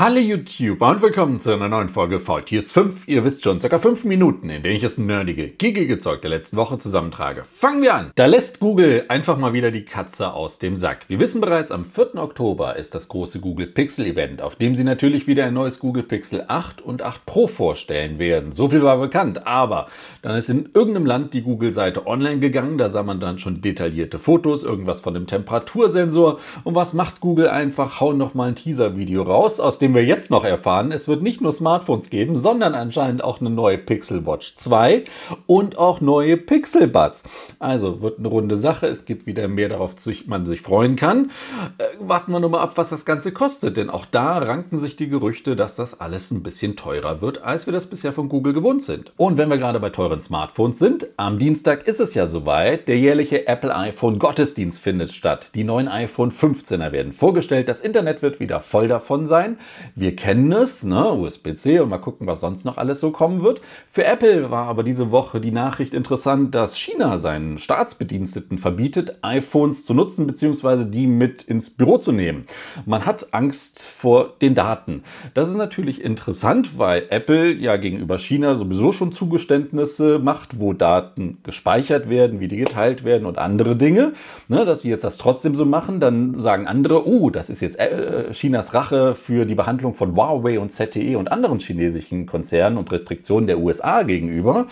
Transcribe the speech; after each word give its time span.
Hallo 0.00 0.20
YouTube 0.20 0.80
und 0.80 1.02
willkommen 1.02 1.40
zu 1.40 1.52
einer 1.52 1.68
neuen 1.68 1.88
Folge 1.88 2.20
VTS 2.20 2.70
5. 2.70 3.08
Ihr 3.08 3.24
wisst 3.24 3.42
schon, 3.42 3.58
circa 3.58 3.80
5 3.80 4.04
Minuten, 4.04 4.48
in 4.48 4.62
denen 4.62 4.76
ich 4.76 4.82
das 4.82 4.96
nerdige, 4.96 5.48
giggige 5.48 5.98
Zeug 5.98 6.22
der 6.22 6.30
letzten 6.30 6.56
Woche 6.56 6.78
zusammentrage. 6.78 7.42
Fangen 7.52 7.82
wir 7.82 7.96
an! 7.96 8.12
Da 8.14 8.26
lässt 8.26 8.60
Google 8.60 9.06
einfach 9.08 9.38
mal 9.38 9.54
wieder 9.54 9.72
die 9.72 9.84
Katze 9.84 10.32
aus 10.32 10.60
dem 10.60 10.76
Sack. 10.76 11.06
Wir 11.08 11.18
wissen 11.18 11.40
bereits, 11.40 11.72
am 11.72 11.84
4. 11.84 12.14
Oktober 12.14 12.76
ist 12.76 12.94
das 12.94 13.08
große 13.08 13.40
Google 13.40 13.66
Pixel 13.66 14.06
Event, 14.06 14.40
auf 14.40 14.54
dem 14.54 14.76
sie 14.76 14.84
natürlich 14.84 15.26
wieder 15.26 15.46
ein 15.46 15.54
neues 15.54 15.80
Google 15.80 16.04
Pixel 16.04 16.44
8 16.46 16.80
und 16.80 17.02
8 17.02 17.26
Pro 17.26 17.48
vorstellen 17.48 18.20
werden. 18.20 18.52
So 18.52 18.68
viel 18.68 18.84
war 18.84 18.98
bekannt, 18.98 19.48
aber 19.48 19.88
dann 20.22 20.36
ist 20.36 20.48
in 20.48 20.68
irgendeinem 20.74 21.06
Land 21.06 21.34
die 21.34 21.42
Google-Seite 21.42 22.06
online 22.06 22.38
gegangen, 22.38 22.78
da 22.78 22.88
sah 22.88 23.02
man 23.02 23.18
dann 23.18 23.40
schon 23.40 23.62
detaillierte 23.62 24.20
Fotos, 24.20 24.62
irgendwas 24.62 25.00
von 25.00 25.14
dem 25.14 25.26
Temperatursensor 25.26 26.38
und 26.62 26.76
was 26.76 26.94
macht 26.94 27.18
Google 27.18 27.48
einfach? 27.48 27.98
Hauen 27.98 28.16
noch 28.16 28.34
mal 28.34 28.46
ein 28.46 28.54
Teaser-Video 28.54 29.22
raus, 29.22 29.58
aus 29.58 29.80
dem 29.80 29.87
wir 29.94 30.04
jetzt 30.04 30.30
noch 30.30 30.44
erfahren, 30.44 30.92
es 30.92 31.08
wird 31.08 31.22
nicht 31.22 31.40
nur 31.40 31.52
Smartphones 31.52 32.10
geben, 32.10 32.36
sondern 32.36 32.74
anscheinend 32.74 33.22
auch 33.22 33.40
eine 33.40 33.50
neue 33.50 33.78
Pixel 33.78 34.26
Watch 34.26 34.56
2 34.56 35.04
und 35.46 35.78
auch 35.78 36.00
neue 36.00 36.36
Pixel 36.36 36.88
Buds. 36.88 37.24
Also 37.58 38.02
wird 38.02 38.18
eine 38.18 38.28
runde 38.28 38.56
Sache. 38.56 38.86
Es 38.86 39.04
gibt 39.04 39.26
wieder 39.26 39.48
mehr 39.48 39.68
darauf, 39.68 39.94
man 40.26 40.46
sich 40.46 40.62
freuen 40.62 40.96
kann. 40.96 41.30
Äh, 41.78 41.84
warten 42.00 42.32
wir 42.32 42.40
nur 42.40 42.50
mal 42.50 42.60
ab, 42.60 42.72
was 42.76 42.88
das 42.88 43.04
Ganze 43.04 43.32
kostet, 43.32 43.76
denn 43.76 43.90
auch 43.90 44.06
da 44.06 44.38
ranken 44.38 44.78
sich 44.78 44.96
die 44.96 45.08
Gerüchte, 45.08 45.56
dass 45.56 45.74
das 45.74 46.00
alles 46.00 46.30
ein 46.30 46.42
bisschen 46.42 46.76
teurer 46.76 47.20
wird, 47.20 47.42
als 47.42 47.66
wir 47.66 47.72
das 47.72 47.86
bisher 47.86 48.12
von 48.12 48.28
Google 48.28 48.52
gewohnt 48.52 48.82
sind. 48.82 49.12
Und 49.16 49.38
wenn 49.38 49.48
wir 49.48 49.58
gerade 49.58 49.80
bei 49.80 49.90
teuren 49.90 50.20
Smartphones 50.20 50.78
sind, 50.78 51.06
am 51.16 51.38
Dienstag 51.38 51.86
ist 51.86 52.00
es 52.00 52.14
ja 52.14 52.26
soweit. 52.26 52.88
Der 52.88 52.98
jährliche 52.98 53.46
Apple 53.46 53.74
iPhone 53.74 54.18
Gottesdienst 54.18 54.78
findet 54.78 55.12
statt. 55.12 55.50
Die 55.54 55.64
neuen 55.64 55.88
iPhone 55.88 56.32
15er 56.32 56.92
werden 56.92 57.12
vorgestellt. 57.12 57.68
Das 57.68 57.80
Internet 57.80 58.22
wird 58.22 58.40
wieder 58.40 58.60
voll 58.60 58.88
davon 58.88 59.26
sein. 59.26 59.58
Wir 59.94 60.14
kennen 60.16 60.52
es, 60.52 60.82
ne? 60.84 61.12
USB-C 61.12 61.80
und 61.80 61.88
mal 61.88 61.98
gucken, 61.98 62.26
was 62.26 62.40
sonst 62.40 62.64
noch 62.64 62.76
alles 62.76 63.00
so 63.00 63.10
kommen 63.10 63.42
wird. 63.42 63.60
Für 63.90 64.04
Apple 64.04 64.50
war 64.50 64.66
aber 64.66 64.82
diese 64.82 65.10
Woche 65.10 65.40
die 65.40 65.50
Nachricht 65.50 65.94
interessant, 65.94 66.54
dass 66.54 66.76
China 66.76 67.18
seinen 67.18 67.58
Staatsbediensteten 67.58 68.58
verbietet, 68.58 69.18
iPhones 69.22 69.84
zu 69.84 69.94
nutzen 69.94 70.26
bzw. 70.26 70.84
die 70.84 71.06
mit 71.06 71.42
ins 71.42 71.70
Büro 71.70 71.98
zu 71.98 72.12
nehmen. 72.12 72.42
Man 72.86 73.06
hat 73.06 73.32
Angst 73.32 73.82
vor 73.82 74.34
den 74.40 74.54
Daten. 74.54 75.02
Das 75.34 75.48
ist 75.48 75.56
natürlich 75.56 76.02
interessant, 76.02 76.78
weil 76.78 77.06
Apple 77.10 77.52
ja 77.52 77.76
gegenüber 77.76 78.18
China 78.18 78.56
sowieso 78.56 78.92
schon 78.92 79.12
Zugeständnisse 79.12 80.18
macht, 80.18 80.60
wo 80.60 80.72
Daten 80.72 81.38
gespeichert 81.42 82.08
werden, 82.08 82.40
wie 82.40 82.48
die 82.48 82.58
geteilt 82.58 83.04
werden 83.04 83.26
und 83.26 83.38
andere 83.38 83.76
Dinge. 83.76 84.12
Ne, 84.48 84.64
dass 84.64 84.82
sie 84.82 84.90
jetzt 84.90 85.04
das 85.04 85.18
trotzdem 85.18 85.54
so 85.54 85.64
machen, 85.64 86.00
dann 86.00 86.38
sagen 86.40 86.66
andere, 86.66 87.06
oh, 87.06 87.30
das 87.30 87.50
ist 87.50 87.60
jetzt 87.60 87.78
äh, 87.78 88.30
Chinas 88.32 88.74
Rache 88.74 89.14
für 89.14 89.44
die 89.44 89.54
Behandlung 89.54 89.67
Behandlung 89.68 89.92
von 89.92 90.16
Huawei 90.16 90.58
und 90.58 90.72
ZTE 90.72 91.18
und 91.18 91.30
anderen 91.30 91.58
chinesischen 91.58 92.24
Konzernen 92.24 92.78
und 92.78 92.90
Restriktionen 92.90 93.46
der 93.46 93.58
USA 93.58 94.02
gegenüber. 94.02 94.66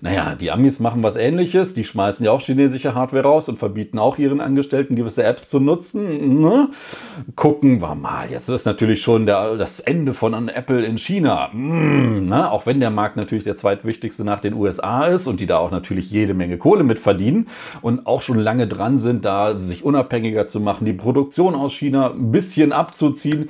Naja, 0.00 0.36
die 0.36 0.52
Amis 0.52 0.78
machen 0.78 1.02
was 1.02 1.16
ähnliches. 1.16 1.74
Die 1.74 1.82
schmeißen 1.82 2.24
ja 2.24 2.30
auch 2.30 2.40
chinesische 2.40 2.94
Hardware 2.94 3.24
raus 3.24 3.48
und 3.48 3.58
verbieten 3.58 3.98
auch 3.98 4.16
ihren 4.16 4.40
Angestellten 4.40 4.94
gewisse 4.94 5.24
Apps 5.24 5.48
zu 5.48 5.58
nutzen. 5.58 6.40
Ne? 6.40 6.68
Gucken 7.34 7.80
wir 7.80 7.96
mal. 7.96 8.30
Jetzt 8.30 8.48
ist 8.48 8.64
natürlich 8.64 9.02
schon 9.02 9.26
der, 9.26 9.56
das 9.56 9.80
Ende 9.80 10.14
von 10.14 10.48
Apple 10.48 10.86
in 10.86 10.98
China. 10.98 11.50
Mmh, 11.52 12.20
ne? 12.20 12.52
Auch 12.52 12.64
wenn 12.64 12.78
der 12.78 12.90
Markt 12.90 13.16
natürlich 13.16 13.42
der 13.42 13.56
zweitwichtigste 13.56 14.22
nach 14.22 14.38
den 14.38 14.54
USA 14.54 15.06
ist 15.06 15.26
und 15.26 15.40
die 15.40 15.46
da 15.46 15.58
auch 15.58 15.72
natürlich 15.72 16.12
jede 16.12 16.32
Menge 16.32 16.58
Kohle 16.58 16.84
mit 16.84 17.00
verdienen 17.00 17.48
und 17.82 18.06
auch 18.06 18.22
schon 18.22 18.38
lange 18.38 18.68
dran 18.68 18.98
sind, 18.98 19.24
da 19.24 19.58
sich 19.58 19.82
unabhängiger 19.82 20.46
zu 20.46 20.60
machen, 20.60 20.84
die 20.84 20.92
Produktion 20.92 21.56
aus 21.56 21.72
China 21.72 22.12
ein 22.12 22.30
bisschen 22.30 22.70
abzuziehen 22.70 23.48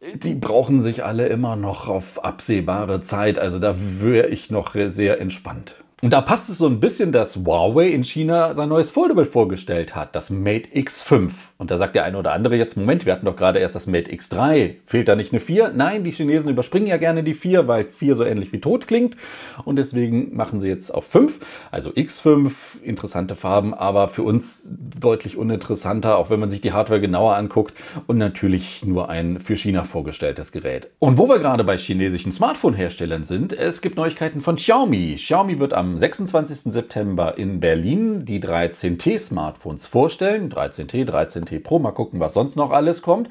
die 0.00 0.34
brauchen 0.34 0.80
sich 0.80 1.04
alle 1.04 1.26
immer 1.28 1.56
noch 1.56 1.88
auf 1.88 2.24
absehbare 2.24 3.00
Zeit. 3.00 3.38
Also 3.38 3.58
da 3.58 3.76
wäre 3.78 4.28
ich 4.28 4.50
noch 4.50 4.74
sehr 4.74 5.20
entspannt. 5.20 5.82
Und 6.02 6.12
da 6.12 6.20
passt 6.20 6.50
es 6.50 6.58
so 6.58 6.66
ein 6.66 6.78
bisschen, 6.78 7.10
dass 7.10 7.36
Huawei 7.36 7.88
in 7.88 8.04
China 8.04 8.52
sein 8.52 8.68
neues 8.68 8.90
Foldable 8.90 9.24
vorgestellt 9.24 9.96
hat, 9.96 10.14
das 10.14 10.28
Mate 10.28 10.68
X5. 10.74 11.30
Und 11.56 11.70
da 11.70 11.78
sagt 11.78 11.94
der 11.94 12.04
eine 12.04 12.18
oder 12.18 12.32
andere 12.32 12.56
jetzt, 12.56 12.76
Moment, 12.76 13.06
wir 13.06 13.14
hatten 13.14 13.24
doch 13.24 13.34
gerade 13.34 13.60
erst 13.60 13.76
das 13.76 13.86
Mate 13.86 14.12
X3. 14.12 14.74
Fehlt 14.84 15.08
da 15.08 15.16
nicht 15.16 15.32
eine 15.32 15.40
4? 15.40 15.72
Nein, 15.74 16.04
die 16.04 16.10
Chinesen 16.10 16.50
überspringen 16.50 16.86
ja 16.86 16.98
gerne 16.98 17.24
die 17.24 17.32
4, 17.32 17.66
weil 17.66 17.86
4 17.86 18.14
so 18.14 18.24
ähnlich 18.24 18.52
wie 18.52 18.60
tot 18.60 18.86
klingt. 18.86 19.16
Und 19.64 19.76
deswegen 19.76 20.36
machen 20.36 20.60
sie 20.60 20.68
jetzt 20.68 20.90
auf 20.90 21.06
5. 21.06 21.40
Also 21.70 21.88
X5, 21.88 22.52
interessante 22.82 23.34
Farben, 23.34 23.72
aber 23.72 24.08
für 24.08 24.22
uns 24.22 24.68
deutlich 25.00 25.38
uninteressanter, 25.38 26.18
auch 26.18 26.28
wenn 26.28 26.40
man 26.40 26.50
sich 26.50 26.60
die 26.60 26.72
Hardware 26.74 27.00
genauer 27.00 27.36
anguckt. 27.36 27.72
Und 28.06 28.18
natürlich 28.18 28.84
nur 28.84 29.08
ein 29.08 29.40
für 29.40 29.56
China 29.56 29.84
vorgestelltes 29.84 30.52
Gerät. 30.52 30.90
Und 30.98 31.16
wo 31.16 31.26
wir 31.26 31.38
gerade 31.38 31.64
bei 31.64 31.78
chinesischen 31.78 32.32
Smartphone-Herstellern 32.32 33.24
sind, 33.24 33.54
es 33.54 33.80
gibt 33.80 33.96
Neuigkeiten 33.96 34.42
von 34.42 34.56
Xiaomi. 34.56 35.14
Xiaomi 35.16 35.58
wird 35.58 35.72
am 35.72 35.85
26. 35.94 36.72
September 36.72 37.38
in 37.38 37.60
Berlin 37.60 38.24
die 38.24 38.40
13T 38.40 39.18
Smartphones 39.18 39.86
vorstellen. 39.86 40.50
13T, 40.50 41.04
13 41.04 41.44
T 41.44 41.58
Pro. 41.58 41.78
Mal 41.78 41.92
gucken, 41.92 42.18
was 42.18 42.32
sonst 42.32 42.56
noch 42.56 42.70
alles 42.70 43.02
kommt. 43.02 43.28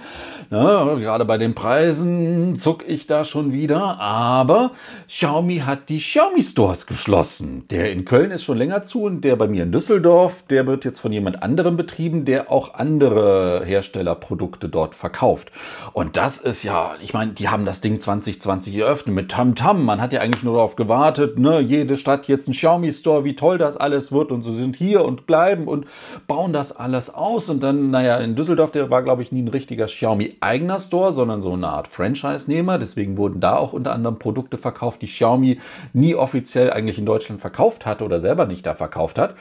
Na, 0.50 0.96
gerade 0.96 1.26
bei 1.26 1.38
den 1.38 1.56
Preisen 1.56 2.56
zuck 2.56 2.88
ich 2.88 3.08
da 3.08 3.24
schon 3.26 3.52
wieder. 3.52 4.00
Aber 4.00 4.72
Xiaomi 5.08 5.58
hat 5.58 5.90
die 5.90 6.00
Xiaomi 6.00 6.44
Stores 6.44 6.86
geschlossen. 6.86 7.66
Der 7.70 7.92
in 7.92 8.06
Köln 8.06 8.32
ist 8.32 8.44
schon 8.44 8.58
länger 8.58 8.84
zu 8.84 9.04
und 9.04 9.22
der 9.22 9.36
bei 9.36 9.48
mir 9.48 9.64
in 9.64 9.72
Düsseldorf, 9.72 10.44
der 10.50 10.68
wird 10.68 10.86
jetzt 10.86 11.00
von 11.00 11.12
jemand 11.12 11.44
anderem 11.44 11.76
betrieben, 11.76 12.26
der 12.26 12.52
auch 12.52 12.76
andere 12.76 13.64
Herstellerprodukte 13.66 14.70
dort 14.70 14.96
verkauft. 14.96 15.52
Und 15.94 16.18
das 16.18 16.38
ist 16.38 16.64
ja, 16.64 16.94
ich 17.02 17.14
meine, 17.14 17.34
die 17.34 17.50
haben 17.50 17.66
das 17.66 17.82
Ding 17.82 18.00
2020 18.00 18.78
eröffnet 18.78 19.16
mit 19.16 19.32
Tamtam. 19.32 19.78
-Tam. 19.78 19.84
Man 19.84 20.02
hat 20.02 20.14
ja 20.14 20.22
eigentlich 20.22 20.44
nur 20.44 20.56
darauf 20.56 20.76
gewartet, 20.76 21.40
ne, 21.40 21.60
jede 21.60 21.98
Stadt 21.98 22.28
jetzt 22.28 22.45
ein 22.48 22.54
Xiaomi 22.54 22.92
Store, 22.92 23.24
wie 23.24 23.36
toll 23.36 23.58
das 23.58 23.78
alles 23.78 24.12
wird 24.12 24.32
und 24.32 24.42
so 24.42 24.54
sind 24.54 24.76
hier 24.76 25.06
und 25.06 25.26
bleiben 25.26 25.68
und 25.68 25.86
bauen 26.28 26.54
das 26.54 26.76
alles 26.76 27.14
aus 27.14 27.50
und 27.50 27.62
dann, 27.62 27.92
naja, 27.92 28.18
in 28.18 28.36
Düsseldorf, 28.36 28.72
der 28.72 28.90
war, 28.90 29.04
glaube 29.04 29.22
ich, 29.22 29.32
nie 29.32 29.42
ein 29.42 29.48
richtiger 29.48 29.86
Xiaomi-eigener 29.86 30.80
Store, 30.80 31.12
sondern 31.14 31.42
so 31.42 31.54
eine 31.54 31.68
Art 31.68 31.88
Franchise-Nehmer. 31.88 32.78
Deswegen 32.78 33.18
wurden 33.18 33.40
da 33.40 33.58
auch 33.58 33.74
unter 33.74 33.94
anderem 33.94 34.20
Produkte 34.20 34.58
verkauft, 34.58 35.02
die 35.02 35.08
Xiaomi 35.08 35.60
nie 35.94 36.16
offiziell 36.16 36.72
eigentlich 36.72 36.98
in 36.98 37.06
Deutschland 37.06 37.42
verkauft 37.42 37.86
hatte 37.86 38.04
oder 38.04 38.20
selber 38.20 38.46
nicht 38.46 38.66
da 38.66 38.76
verkauft 38.76 39.18
hat. 39.18 39.36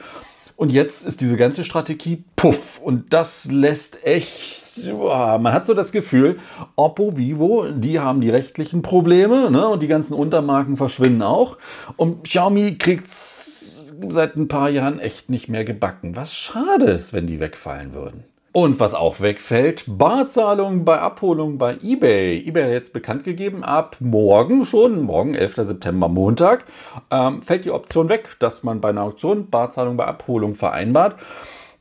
Und 0.55 0.71
jetzt 0.71 1.05
ist 1.05 1.21
diese 1.21 1.37
ganze 1.37 1.63
Strategie 1.63 2.23
puff. 2.35 2.79
Und 2.81 3.13
das 3.13 3.51
lässt 3.51 4.05
echt 4.05 4.65
man 4.77 5.53
hat 5.53 5.65
so 5.65 5.73
das 5.73 5.91
Gefühl, 5.91 6.37
Oppo, 6.75 7.17
Vivo, 7.17 7.67
die 7.71 7.99
haben 7.99 8.21
die 8.21 8.29
rechtlichen 8.29 8.81
Probleme 8.81 9.49
ne? 9.49 9.67
und 9.69 9.81
die 9.81 9.87
ganzen 9.87 10.13
Untermarken 10.13 10.77
verschwinden 10.77 11.21
auch. 11.21 11.57
Und 11.95 12.25
Xiaomi 12.25 12.77
kriegt 12.77 13.07
es 13.07 13.85
seit 14.09 14.35
ein 14.35 14.47
paar 14.47 14.69
Jahren 14.69 14.99
echt 14.99 15.29
nicht 15.29 15.47
mehr 15.47 15.63
gebacken. 15.63 16.15
Was 16.15 16.33
schade 16.33 16.87
ist, 16.87 17.13
wenn 17.13 17.27
die 17.27 17.39
wegfallen 17.39 17.93
würden. 17.93 18.25
Und 18.55 18.79
was 18.79 18.93
auch 18.93 19.19
wegfällt, 19.19 19.83
Barzahlung 19.85 20.85
bei 20.85 20.97
Abholung 20.97 21.57
bei 21.57 21.77
eBay. 21.83 22.41
eBay 22.47 22.63
hat 22.63 22.71
jetzt 22.71 22.93
bekannt 22.93 23.25
gegeben, 23.25 23.65
ab 23.65 23.97
morgen 23.99 24.63
schon, 24.63 25.01
morgen 25.01 25.35
11. 25.35 25.55
September, 25.57 26.07
Montag, 26.07 26.63
ähm, 27.11 27.41
fällt 27.41 27.65
die 27.65 27.71
Option 27.71 28.07
weg, 28.07 28.37
dass 28.39 28.63
man 28.63 28.79
bei 28.79 28.87
einer 28.87 29.01
Auktion 29.01 29.49
Barzahlung 29.49 29.97
bei 29.97 30.05
Abholung 30.05 30.55
vereinbart. 30.55 31.17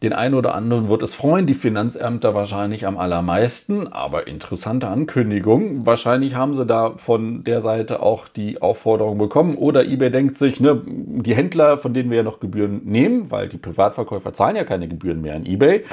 Den 0.05 0.13
einen 0.13 0.35
oder 0.35 0.55
anderen 0.55 0.91
wird 0.91 1.03
es 1.03 1.15
freuen, 1.15 1.47
die 1.47 1.55
Finanzämter 1.55 2.35
wahrscheinlich 2.35 2.87
am 2.87 2.99
allermeisten, 2.99 3.87
aber 3.91 4.27
interessante 4.27 4.89
Ankündigung. 4.89 5.87
Wahrscheinlich 5.87 6.35
haben 6.35 6.53
sie 6.53 6.67
da 6.67 6.93
von 6.99 7.43
der 7.43 7.63
Seite 7.63 8.03
auch 8.03 8.29
die 8.29 8.61
Aufforderung 8.61 9.17
bekommen 9.17 9.57
oder 9.57 9.87
eBay 9.87 10.11
denkt 10.11 10.37
sich, 10.37 10.61
ne, 10.61 10.83
die 10.85 11.35
Händler, 11.35 11.79
von 11.79 11.95
denen 11.95 12.11
wir 12.11 12.19
ja 12.19 12.23
noch 12.23 12.39
Gebühren 12.39 12.83
nehmen, 12.85 13.31
weil 13.31 13.49
die 13.49 13.57
Privatverkäufer 13.57 14.35
zahlen 14.35 14.57
ja 14.57 14.65
keine 14.65 14.89
Gebühren 14.89 15.23
mehr 15.23 15.37
an 15.37 15.47
eBay. 15.47 15.85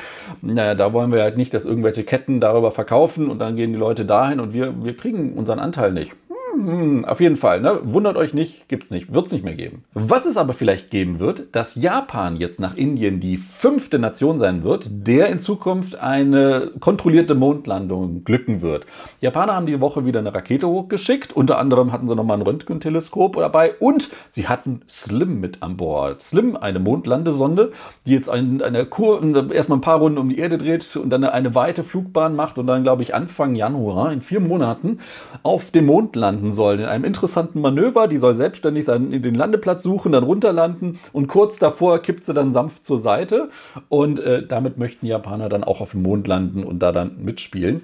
Naja, 0.42 0.76
da 0.76 0.92
wollen 0.92 1.14
wir 1.14 1.22
halt 1.22 1.38
nicht, 1.38 1.54
dass 1.54 1.64
irgendwelche 1.64 2.04
Ketten 2.04 2.42
darüber 2.42 2.72
verkaufen 2.72 3.30
und 3.30 3.40
dann 3.40 3.56
gehen 3.56 3.72
die 3.72 3.80
Leute 3.80 4.04
dahin 4.04 4.42
und 4.42 4.54
wir, 4.54 4.84
wir 4.84 4.98
kriegen 4.98 5.36
unseren 5.36 5.60
Anteil 5.60 5.94
nicht. 5.94 6.12
Hm, 6.54 7.06
auf 7.06 7.20
jeden 7.20 7.36
Fall, 7.36 7.62
ne? 7.62 7.80
Wundert 7.84 8.18
euch 8.18 8.34
nicht, 8.34 8.68
gibt's 8.68 8.92
nicht, 8.92 9.14
wird's 9.14 9.32
nicht 9.32 9.44
mehr 9.44 9.56
geben. 9.56 9.84
Was 9.94 10.26
es 10.26 10.38
aber 10.38 10.54
vielleicht 10.54 10.92
geben 10.92 11.20
wird, 11.20 11.56
dass 11.56 11.76
Japan 11.76 12.36
jetzt 12.36 12.60
nach 12.60 12.76
Indien 12.76 13.20
die 13.20 13.38
fünfte 13.38 14.00
Nation 14.00 14.38
sein 14.38 14.64
wird, 14.64 14.90
der 14.92 15.30
in 15.30 15.40
Zukunft 15.40 15.96
eine 15.96 16.72
kontrollierte 16.80 17.36
Mondlandung 17.36 18.24
glücken 18.24 18.62
wird. 18.62 18.86
Die 19.22 19.26
Japaner 19.26 19.56
haben 19.56 19.66
die 19.66 19.80
Woche 19.80 20.06
wieder 20.06 20.20
eine 20.20 20.34
Rakete 20.34 20.68
hochgeschickt, 20.68 21.34
unter 21.34 21.58
anderem 21.58 21.92
hatten 21.92 22.08
sie 22.08 22.16
nochmal 22.16 22.38
ein 22.38 22.44
Röntgenteleskop 22.44 23.38
dabei 23.38 23.76
und 23.80 24.10
sie 24.30 24.48
hatten 24.48 24.82
Slim 24.90 25.40
mit 25.40 25.64
an 25.64 25.78
Bord. 25.78 26.22
Slim, 26.22 26.58
eine 26.58 26.80
Mondlandesonde, 26.80 27.72
die 28.06 28.12
jetzt 28.12 28.30
eine, 28.30 28.64
eine 28.64 28.86
Kur 28.86 29.22
erstmal 29.52 29.78
ein 29.78 29.82
paar 29.82 30.00
Runden 30.00 30.18
um 30.18 30.30
die 30.30 30.38
Erde 30.38 30.58
dreht 30.58 30.96
und 30.96 31.10
dann 31.10 31.24
eine 31.24 31.56
weite 31.56 31.84
Flugbahn 31.84 32.36
macht 32.36 32.58
und 32.58 32.68
dann, 32.68 32.84
glaube 32.84 33.04
ich, 33.04 33.16
Anfang 33.16 33.56
Januar 33.56 34.12
in 34.12 34.22
vier 34.22 34.40
Monaten 34.40 35.00
auf 35.44 35.72
dem 35.72 35.86
Mond 35.86 36.16
landen 36.16 36.41
landen 36.42 36.52
soll. 36.52 36.80
In 36.80 36.86
einem 36.86 37.04
interessanten 37.04 37.62
Manöver, 37.62 38.08
die 38.08 38.18
soll 38.18 38.36
selbstständig 38.36 38.86
seinen, 38.86 39.22
den 39.22 39.36
Landeplatz 39.36 39.84
suchen, 39.84 40.12
dann 40.12 40.24
runterlanden 40.24 41.00
und 41.14 41.28
kurz 41.28 41.60
davor 41.60 42.00
kippt 42.00 42.26
sie 42.26 42.34
dann 42.34 42.52
sanft 42.52 42.84
zur 42.84 43.00
Seite. 43.00 43.50
Und 43.90 44.20
äh, 44.20 44.46
damit 44.46 44.78
möchten 44.78 45.06
Japaner 45.06 45.50
dann 45.50 45.64
auch 45.64 45.82
auf 45.82 45.92
dem 45.92 46.02
Mond 46.02 46.28
landen 46.28 46.64
und 46.64 46.80
da 46.80 46.92
dann 46.92 47.24
mitspielen. 47.24 47.82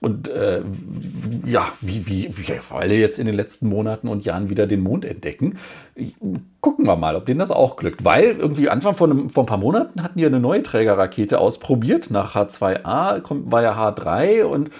Und 0.00 0.28
äh, 0.28 0.60
ja, 1.46 1.72
wie, 1.80 2.06
wie, 2.06 2.28
wie 2.36 2.52
alle 2.68 2.94
jetzt 2.94 3.18
in 3.18 3.24
den 3.24 3.34
letzten 3.34 3.68
Monaten 3.68 4.08
und 4.08 4.24
Jahren 4.24 4.50
wieder 4.50 4.66
den 4.66 4.80
Mond 4.80 5.06
entdecken. 5.06 5.56
Gucken 6.60 6.84
wir 6.84 6.96
mal, 6.96 7.16
ob 7.16 7.24
denen 7.24 7.38
das 7.38 7.50
auch 7.50 7.76
glückt. 7.76 8.04
Weil 8.04 8.36
irgendwie 8.36 8.68
Anfang 8.68 8.94
von, 8.94 9.30
von 9.30 9.44
ein 9.44 9.46
paar 9.46 9.56
Monaten 9.56 10.02
hatten 10.02 10.18
die 10.18 10.26
eine 10.26 10.40
neue 10.40 10.62
Trägerrakete 10.62 11.38
ausprobiert. 11.38 12.10
Nach 12.10 12.34
H2A 12.34 13.22
war 13.50 13.62
ja 13.62 13.72
H3 13.72 14.42
und 14.42 14.70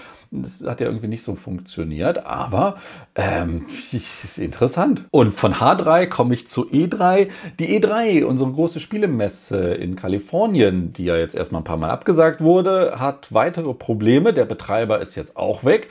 das 0.42 0.64
hat 0.66 0.80
ja 0.80 0.86
irgendwie 0.86 1.08
nicht 1.08 1.22
so 1.22 1.34
funktioniert, 1.34 2.26
aber 2.26 2.76
ähm, 3.14 3.66
ist 3.92 4.38
interessant. 4.38 5.04
Und 5.10 5.34
von 5.34 5.54
H3 5.54 6.06
komme 6.06 6.34
ich 6.34 6.48
zu 6.48 6.66
E3. 6.70 7.28
Die 7.58 7.78
E3, 7.78 8.24
unsere 8.24 8.50
große 8.50 8.80
Spielemesse 8.80 9.74
in 9.74 9.96
Kalifornien, 9.96 10.92
die 10.92 11.04
ja 11.04 11.16
jetzt 11.16 11.34
erstmal 11.34 11.60
ein 11.60 11.64
paar 11.64 11.76
Mal 11.76 11.90
abgesagt 11.90 12.40
wurde, 12.40 12.98
hat 12.98 13.32
weitere 13.32 13.74
Probleme. 13.74 14.32
Der 14.32 14.44
Betreiber 14.44 15.00
ist 15.00 15.14
jetzt 15.14 15.36
auch 15.36 15.64
weg. 15.64 15.90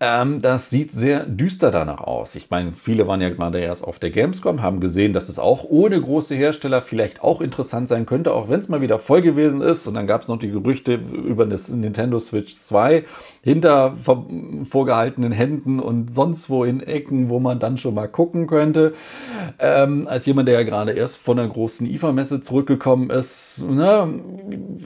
Ähm, 0.00 0.40
das 0.40 0.70
sieht 0.70 0.92
sehr 0.92 1.24
düster 1.24 1.70
danach 1.70 2.00
aus. 2.00 2.34
Ich 2.34 2.50
meine, 2.50 2.72
viele 2.72 3.06
waren 3.06 3.20
ja 3.20 3.28
gerade 3.28 3.58
erst 3.60 3.84
auf 3.84 3.98
der 3.98 4.10
Gamescom, 4.10 4.62
haben 4.62 4.80
gesehen, 4.80 5.12
dass 5.12 5.28
es 5.28 5.38
auch 5.38 5.64
ohne 5.64 6.00
große 6.00 6.34
Hersteller 6.34 6.82
vielleicht 6.82 7.22
auch 7.22 7.40
interessant 7.40 7.88
sein 7.88 8.06
könnte, 8.06 8.32
auch 8.32 8.48
wenn 8.48 8.60
es 8.60 8.68
mal 8.68 8.80
wieder 8.80 8.98
voll 8.98 9.22
gewesen 9.22 9.60
ist. 9.60 9.86
Und 9.86 9.94
dann 9.94 10.06
gab 10.06 10.22
es 10.22 10.28
noch 10.28 10.38
die 10.38 10.50
Gerüchte 10.50 10.94
über 10.94 11.44
das 11.44 11.68
Nintendo 11.68 12.18
Switch 12.18 12.56
2 12.56 13.04
hinter 13.42 13.65
vorgehaltenen 14.64 15.32
Händen 15.32 15.80
und 15.80 16.14
sonst 16.14 16.50
wo 16.50 16.64
in 16.64 16.80
Ecken, 16.80 17.28
wo 17.28 17.40
man 17.40 17.58
dann 17.58 17.76
schon 17.76 17.94
mal 17.94 18.08
gucken 18.08 18.46
könnte. 18.46 18.94
Ähm, 19.58 20.06
als 20.08 20.26
jemand, 20.26 20.48
der 20.48 20.54
ja 20.60 20.62
gerade 20.64 20.92
erst 20.92 21.18
von 21.18 21.38
einer 21.38 21.48
großen 21.48 21.86
IFA-Messe 21.86 22.40
zurückgekommen 22.40 23.10
ist, 23.10 23.62
ne, 23.68 24.08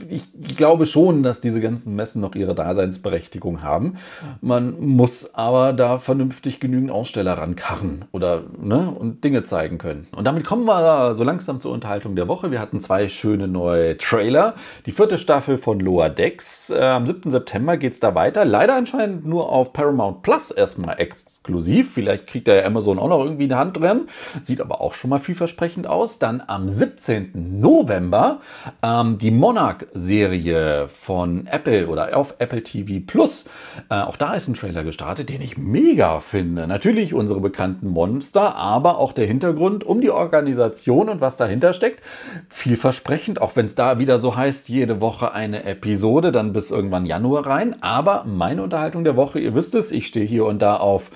ich 0.09 0.23
glaube 0.55 0.85
schon, 0.85 1.23
dass 1.23 1.41
diese 1.41 1.61
ganzen 1.61 1.95
Messen 1.95 2.21
noch 2.21 2.35
ihre 2.35 2.55
Daseinsberechtigung 2.55 3.61
haben. 3.61 3.97
Man 4.41 4.79
muss 4.79 5.33
aber 5.35 5.73
da 5.73 5.99
vernünftig 5.99 6.59
genügend 6.59 6.91
Aussteller 6.91 7.33
rankarren 7.33 8.05
oder 8.11 8.43
ne, 8.59 8.89
und 8.91 9.23
Dinge 9.23 9.43
zeigen 9.43 9.77
können. 9.77 10.07
Und 10.15 10.25
damit 10.25 10.43
kommen 10.43 10.65
wir 10.65 11.13
so 11.15 11.23
langsam 11.23 11.59
zur 11.59 11.71
Unterhaltung 11.71 12.15
der 12.15 12.27
Woche. 12.27 12.51
Wir 12.51 12.59
hatten 12.59 12.79
zwei 12.79 13.07
schöne 13.07 13.47
neue 13.47 13.97
Trailer. 13.97 14.55
Die 14.85 14.91
vierte 14.91 15.17
Staffel 15.17 15.57
von 15.57 15.79
Loa 15.79 16.09
Decks. 16.09 16.69
Äh, 16.69 16.81
am 16.81 17.05
7. 17.05 17.31
September 17.31 17.77
geht 17.77 17.93
es 17.93 17.99
da 17.99 18.15
weiter. 18.15 18.45
Leider 18.45 18.70
anscheinend 18.75 19.25
nur 19.25 19.49
auf 19.49 19.73
Paramount 19.73 20.21
Plus 20.23 20.51
erstmal 20.51 20.99
exklusiv. 20.99 21.93
Vielleicht 21.93 22.27
kriegt 22.27 22.47
der 22.47 22.65
Amazon 22.65 22.99
auch 22.99 23.09
noch 23.09 23.23
irgendwie 23.23 23.45
eine 23.45 23.57
Hand 23.57 23.79
drin. 23.79 24.07
Sieht 24.41 24.61
aber 24.61 24.81
auch 24.81 24.93
schon 24.93 25.09
mal 25.09 25.19
vielversprechend 25.19 25.87
aus. 25.87 26.19
Dann 26.19 26.43
am 26.45 26.67
17. 26.67 27.59
November 27.59 28.41
ähm, 28.83 29.17
die 29.17 29.31
Monarch-Serie 29.31 30.87
von 30.89 31.47
Apple 31.47 31.87
oder 31.87 32.15
auf 32.15 32.35
Apple 32.39 32.63
TV 32.63 33.03
Plus. 33.05 33.49
Äh, 33.89 34.01
auch 34.01 34.17
da 34.17 34.33
ist 34.33 34.47
ein 34.47 34.53
Trailer 34.53 34.83
gestartet, 34.83 35.29
den 35.29 35.41
ich 35.41 35.57
mega 35.57 36.19
finde. 36.19 36.67
Natürlich 36.67 37.13
unsere 37.13 37.39
bekannten 37.39 37.87
Monster, 37.87 38.55
aber 38.55 38.97
auch 38.97 39.13
der 39.13 39.27
Hintergrund 39.27 39.83
um 39.83 40.01
die 40.01 40.11
Organisation 40.11 41.09
und 41.09 41.21
was 41.21 41.37
dahinter 41.37 41.73
steckt. 41.73 42.01
Vielversprechend, 42.49 43.41
auch 43.41 43.55
wenn 43.55 43.65
es 43.65 43.75
da 43.75 43.99
wieder 43.99 44.19
so 44.19 44.35
heißt, 44.35 44.69
jede 44.69 45.01
Woche 45.01 45.33
eine 45.33 45.63
Episode, 45.63 46.31
dann 46.31 46.53
bis 46.53 46.71
irgendwann 46.71 47.05
Januar 47.05 47.45
rein. 47.45 47.81
Aber 47.81 48.23
meine 48.51 48.63
Unterhaltung 48.63 49.05
der 49.05 49.15
Woche. 49.15 49.39
Ihr 49.39 49.55
wisst 49.55 49.75
es, 49.75 49.93
ich 49.93 50.07
stehe 50.07 50.25
hier 50.25 50.43
und 50.43 50.61
da 50.61 50.75
auf 50.75 51.09